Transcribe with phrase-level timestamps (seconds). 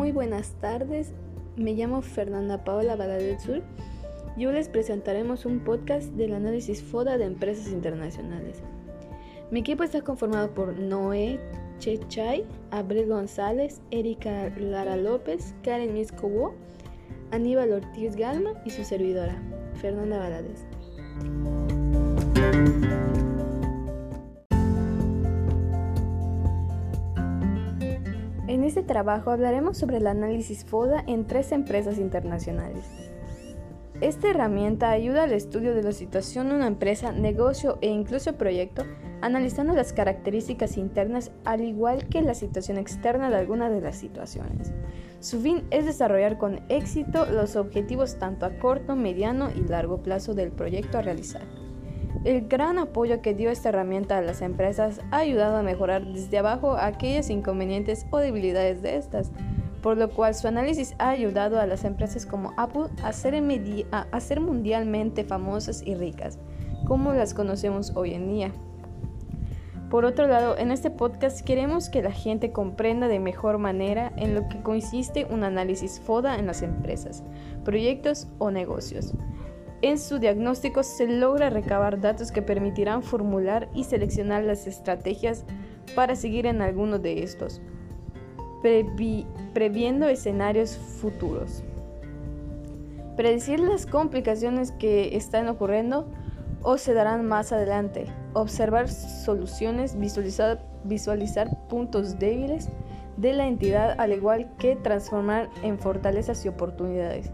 [0.00, 1.12] Muy buenas tardes,
[1.56, 3.62] me llamo Fernanda Paola Valadez Sur
[4.34, 8.62] y hoy les presentaremos un podcast del análisis FODA de empresas internacionales.
[9.50, 11.38] Mi equipo está conformado por Noé
[11.80, 16.54] Chechay, Abril González, Erika Lara López, Karen Miscobo,
[17.30, 19.36] Aníbal Ortiz Galma y su servidora,
[19.82, 20.64] Fernanda Valadez.
[28.50, 32.84] En este trabajo hablaremos sobre el análisis FODA en tres empresas internacionales.
[34.00, 38.82] Esta herramienta ayuda al estudio de la situación de una empresa, negocio e incluso proyecto,
[39.20, 44.72] analizando las características internas al igual que la situación externa de alguna de las situaciones.
[45.20, 50.34] Su fin es desarrollar con éxito los objetivos tanto a corto, mediano y largo plazo
[50.34, 51.59] del proyecto a realizar.
[52.22, 56.36] El gran apoyo que dio esta herramienta a las empresas ha ayudado a mejorar desde
[56.36, 59.32] abajo aquellos inconvenientes o debilidades de estas,
[59.82, 63.42] por lo cual su análisis ha ayudado a las empresas como Apple a ser,
[63.90, 66.38] a ser mundialmente famosas y ricas,
[66.86, 68.52] como las conocemos hoy en día.
[69.88, 74.34] Por otro lado, en este podcast queremos que la gente comprenda de mejor manera en
[74.34, 77.24] lo que consiste un análisis FODA en las empresas,
[77.64, 79.14] proyectos o negocios.
[79.82, 85.44] En su diagnóstico se logra recabar datos que permitirán formular y seleccionar las estrategias
[85.94, 87.62] para seguir en alguno de estos,
[89.54, 91.64] previendo escenarios futuros.
[93.16, 96.06] Predecir las complicaciones que están ocurriendo
[96.62, 98.06] o se darán más adelante.
[98.34, 102.68] Observar soluciones, visualizar, visualizar puntos débiles
[103.16, 107.30] de la entidad, al igual que transformar en fortalezas y oportunidades.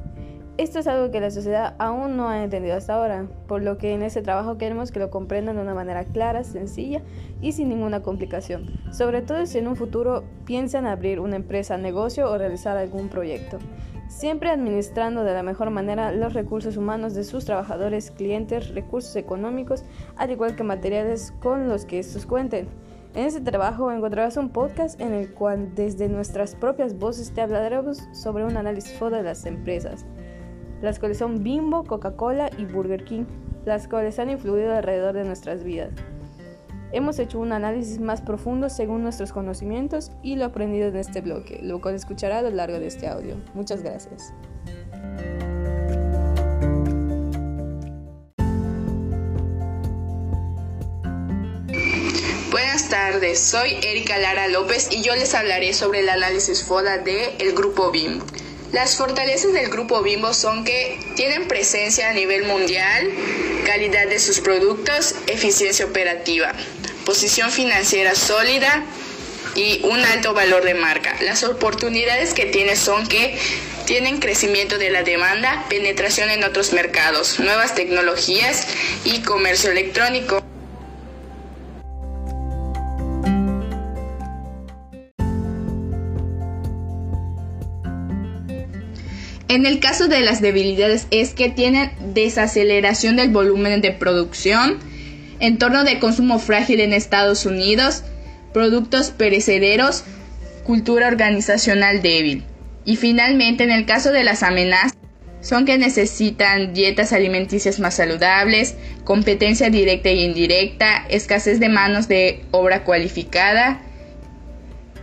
[0.59, 3.93] Esto es algo que la sociedad aún no ha entendido hasta ahora, por lo que
[3.93, 7.03] en este trabajo queremos que lo comprendan de una manera clara, sencilla
[7.43, 12.31] y sin ninguna complicación, sobre todo si en un futuro piensan abrir una empresa, negocio
[12.31, 13.59] o realizar algún proyecto,
[14.09, 19.85] siempre administrando de la mejor manera los recursos humanos de sus trabajadores, clientes, recursos económicos,
[20.17, 22.67] al igual que materiales con los que estos cuenten.
[23.15, 27.99] En este trabajo encontrarás un podcast en el cual desde nuestras propias voces te hablaremos
[28.13, 30.07] sobre un análisis foto de las empresas
[30.83, 33.25] las cuales son Bimbo, Coca-Cola y Burger King,
[33.65, 35.91] las cuales han influido alrededor de nuestras vidas.
[36.93, 41.59] Hemos hecho un análisis más profundo según nuestros conocimientos y lo aprendido en este bloque,
[41.63, 43.37] lo cual escuchará a lo largo de este audio.
[43.55, 44.33] Muchas gracias.
[52.53, 57.37] Buenas tardes, soy Erika Lara López y yo les hablaré sobre el análisis FODA de
[57.41, 58.21] el grupo BIM.
[58.77, 63.11] Las fortalezas del grupo Bimbo son que tienen presencia a nivel mundial,
[63.65, 66.53] calidad de sus productos, eficiencia operativa,
[67.07, 68.85] posición financiera sólida
[69.55, 71.17] y un alto valor de marca.
[71.23, 73.39] Las oportunidades que tiene son que
[73.87, 78.69] tienen crecimiento de la demanda, penetración en otros mercados, nuevas tecnologías
[79.05, 80.45] y comercio electrónico.
[89.57, 94.77] En el caso de las debilidades es que tienen desaceleración del volumen de producción,
[95.41, 98.03] entorno de consumo frágil en Estados Unidos,
[98.53, 100.05] productos perecederos,
[100.63, 102.45] cultura organizacional débil.
[102.85, 104.93] Y finalmente, en el caso de las amenazas,
[105.41, 108.75] son que necesitan dietas alimenticias más saludables,
[109.05, 113.81] competencia directa e indirecta, escasez de manos de obra cualificada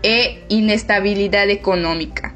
[0.04, 2.33] e inestabilidad económica.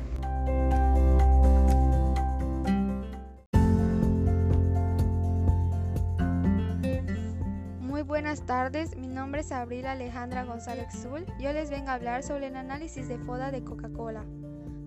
[9.57, 11.25] Abril Alejandra González Zul.
[11.39, 14.23] Yo les vengo a hablar sobre el análisis de FODA de Coca-Cola.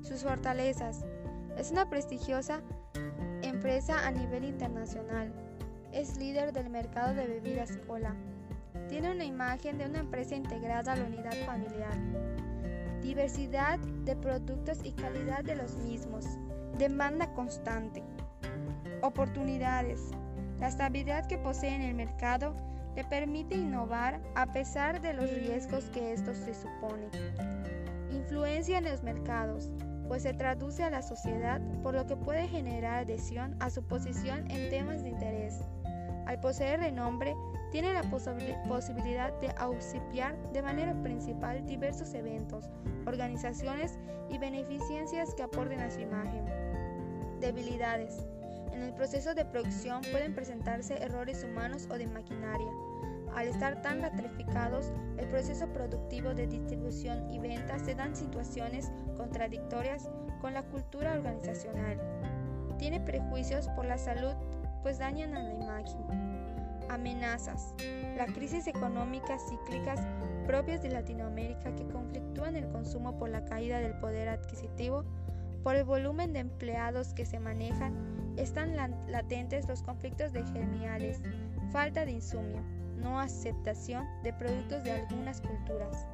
[0.03, 1.05] Sus fortalezas.
[1.59, 2.63] Es una prestigiosa
[3.43, 5.33] empresa a nivel internacional.
[5.93, 8.15] Es líder del mercado de bebidas cola.
[8.89, 11.97] Tiene una imagen de una empresa integrada a la unidad familiar.
[13.03, 16.25] Diversidad de productos y calidad de los mismos.
[16.79, 18.03] Demanda constante.
[19.03, 20.11] Oportunidades.
[20.61, 22.55] La estabilidad que posee en el mercado
[22.95, 27.09] le permite innovar a pesar de los riesgos que esto se supone.
[28.11, 29.71] Influencia en los mercados,
[30.09, 34.51] pues se traduce a la sociedad por lo que puede generar adhesión a su posición
[34.51, 35.61] en temas de interés.
[36.27, 37.35] Al poseer renombre,
[37.71, 42.69] tiene la posibilidad de auxiliar de manera principal diversos eventos,
[43.07, 43.99] organizaciones
[44.29, 46.45] y beneficencias que aporten a su imagen.
[47.41, 48.27] Debilidades.
[48.81, 52.73] En el proceso de producción pueden presentarse errores humanos o de maquinaria.
[53.37, 60.09] Al estar tan ratificados, el proceso productivo de distribución y venta se dan situaciones contradictorias
[60.41, 62.01] con la cultura organizacional.
[62.79, 64.33] Tiene prejuicios por la salud,
[64.83, 66.01] pues dañan a la imagen.
[66.89, 67.75] Amenazas.
[68.17, 70.01] La crisis económica cíclicas
[70.47, 75.05] propias de Latinoamérica que conflictúan el consumo por la caída del poder adquisitivo,
[75.63, 78.75] por el volumen de empleados que se manejan, están
[79.09, 81.21] latentes los conflictos de germiales,
[81.73, 82.63] falta de insumio,
[82.97, 86.07] no aceptación de productos de algunas culturas.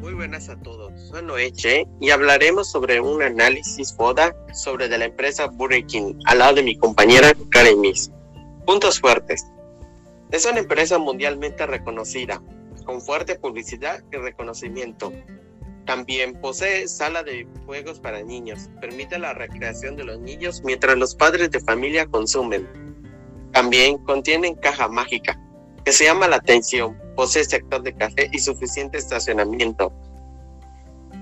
[0.00, 5.06] Muy buenas a todos, soy Noeche y hablaremos sobre un análisis FODA sobre de la
[5.06, 8.12] empresa Burger King al lado de mi compañera Karen Miss.
[8.64, 9.44] Puntos fuertes.
[10.30, 12.40] Es una empresa mundialmente reconocida,
[12.84, 15.12] con fuerte publicidad y reconocimiento,
[15.86, 18.70] también posee sala de juegos para niños.
[18.80, 22.66] Permite la recreación de los niños mientras los padres de familia consumen.
[23.52, 25.38] También contiene caja mágica,
[25.84, 26.98] que se llama la atención.
[27.16, 29.92] Posee sector de café y suficiente estacionamiento.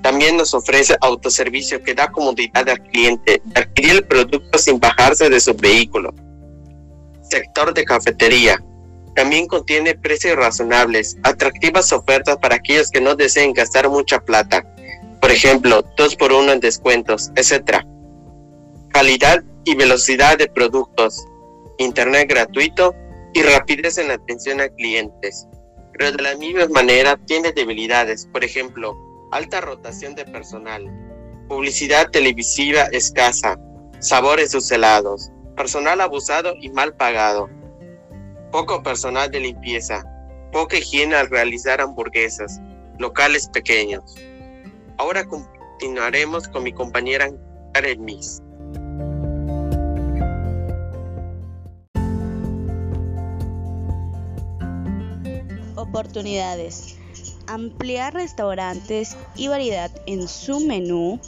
[0.03, 5.29] También nos ofrece autoservicio que da comodidad al cliente de adquirir el producto sin bajarse
[5.29, 6.15] de su vehículo.
[7.23, 8.63] Sector de cafetería
[9.15, 14.65] también contiene precios razonables, atractivas ofertas para aquellos que no deseen gastar mucha plata.
[15.21, 17.85] Por ejemplo, 2 por 1 en descuentos, etc.
[18.89, 21.25] Calidad y velocidad de productos,
[21.79, 22.95] internet gratuito
[23.35, 25.47] y rapidez en la atención a clientes.
[25.93, 28.97] Pero de la misma manera tiene debilidades, por ejemplo,
[29.31, 30.91] alta rotación de personal,
[31.49, 33.59] publicidad televisiva escasa,
[33.99, 37.49] sabores helados, personal abusado y mal pagado
[38.53, 40.05] poco personal de limpieza,
[40.53, 42.61] poca higiene al realizar hamburguesas,
[42.99, 44.15] locales pequeños.
[44.99, 47.31] Ahora continuaremos con mi compañera
[47.73, 48.43] Karen Miss.
[55.75, 56.99] Oportunidades.
[57.47, 61.19] Ampliar restaurantes y variedad en su menú,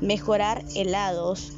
[0.00, 1.52] mejorar helados,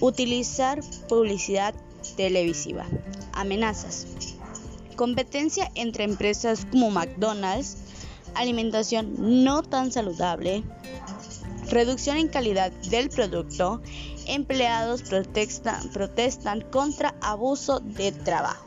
[0.00, 1.74] utilizar publicidad
[2.16, 2.86] televisiva.
[3.32, 4.35] Amenazas
[4.96, 7.76] competencia entre empresas como McDonald's,
[8.34, 10.64] alimentación no tan saludable,
[11.68, 13.80] reducción en calidad del producto,
[14.26, 18.66] empleados protestan contra abuso de trabajo.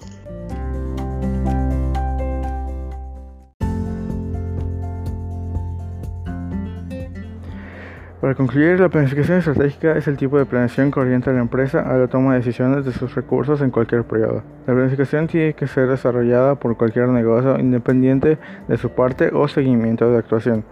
[8.22, 11.80] Para concluir, la planificación estratégica es el tipo de planeación que orienta a la empresa
[11.90, 14.44] a la toma de decisiones de sus recursos en cualquier periodo.
[14.68, 18.38] La planificación tiene que ser desarrollada por cualquier negocio independiente
[18.68, 20.66] de su parte o seguimiento de actuación,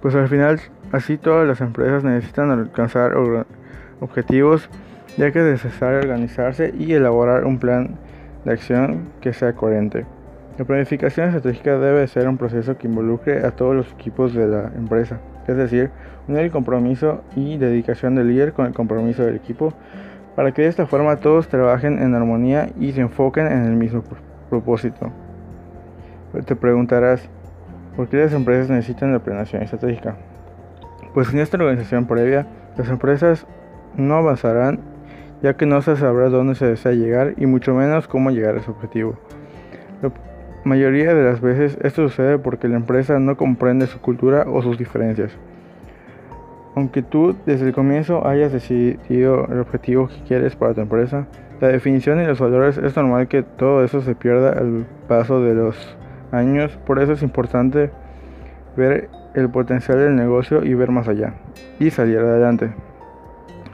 [0.00, 0.60] pues al final
[0.92, 3.14] así todas las empresas necesitan alcanzar
[3.98, 4.70] objetivos
[5.16, 7.98] ya que es necesario organizarse y elaborar un plan
[8.44, 10.06] de acción que sea coherente.
[10.56, 14.70] La planificación estratégica debe ser un proceso que involucre a todos los equipos de la
[14.76, 15.90] empresa es decir,
[16.28, 19.72] unir el compromiso y dedicación del líder con el compromiso del equipo,
[20.36, 24.02] para que de esta forma todos trabajen en armonía y se enfoquen en el mismo
[24.48, 25.10] propósito.
[26.46, 27.28] te preguntarás,
[27.96, 30.16] ¿por qué las empresas necesitan la planeación estratégica?
[31.12, 32.46] Pues sin esta organización previa,
[32.76, 33.46] las empresas
[33.96, 34.80] no avanzarán
[35.42, 38.58] ya que no se sabrá dónde se desea llegar y mucho menos cómo llegar a
[38.60, 39.18] ese objetivo
[40.64, 44.78] mayoría de las veces esto sucede porque la empresa no comprende su cultura o sus
[44.78, 45.32] diferencias.
[46.74, 51.26] Aunque tú desde el comienzo hayas decidido el objetivo que quieres para tu empresa,
[51.60, 55.54] la definición y los valores es normal que todo eso se pierda al paso de
[55.54, 55.96] los
[56.32, 57.90] años, por eso es importante
[58.76, 61.34] ver el potencial del negocio y ver más allá
[61.78, 62.72] y salir adelante.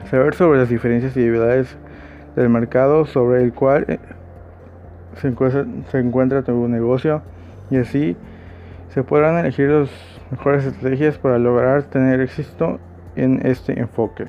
[0.09, 1.77] Saber sobre las diferencias y debilidades
[2.35, 3.99] del mercado sobre el cual
[5.15, 7.21] se encuentra, se encuentra tu negocio
[7.69, 8.15] y así
[8.89, 9.89] se podrán elegir las
[10.31, 12.79] mejores estrategias para lograr tener éxito
[13.15, 14.25] en este enfoque.